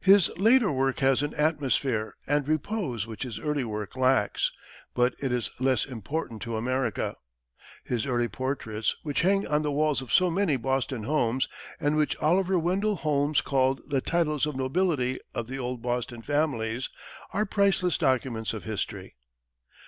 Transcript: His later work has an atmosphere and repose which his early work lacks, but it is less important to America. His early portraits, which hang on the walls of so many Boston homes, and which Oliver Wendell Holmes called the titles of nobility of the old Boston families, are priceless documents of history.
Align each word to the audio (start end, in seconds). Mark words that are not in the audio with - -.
His 0.00 0.30
later 0.36 0.70
work 0.70 1.00
has 1.00 1.22
an 1.22 1.34
atmosphere 1.34 2.14
and 2.28 2.46
repose 2.46 3.04
which 3.04 3.24
his 3.24 3.40
early 3.40 3.64
work 3.64 3.96
lacks, 3.96 4.52
but 4.94 5.12
it 5.18 5.32
is 5.32 5.50
less 5.58 5.84
important 5.84 6.40
to 6.42 6.56
America. 6.56 7.16
His 7.82 8.06
early 8.06 8.28
portraits, 8.28 8.94
which 9.02 9.22
hang 9.22 9.44
on 9.44 9.62
the 9.64 9.72
walls 9.72 10.00
of 10.00 10.12
so 10.12 10.30
many 10.30 10.56
Boston 10.56 11.02
homes, 11.02 11.48
and 11.80 11.96
which 11.96 12.16
Oliver 12.18 12.56
Wendell 12.60 12.94
Holmes 12.94 13.40
called 13.40 13.80
the 13.90 14.00
titles 14.00 14.46
of 14.46 14.54
nobility 14.54 15.18
of 15.34 15.48
the 15.48 15.58
old 15.58 15.82
Boston 15.82 16.22
families, 16.22 16.88
are 17.32 17.44
priceless 17.44 17.98
documents 17.98 18.54
of 18.54 18.62
history. 18.62 19.16